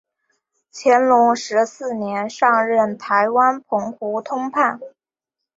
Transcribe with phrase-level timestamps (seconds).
[0.73, 4.79] 乾隆十四年上任台湾澎湖通判。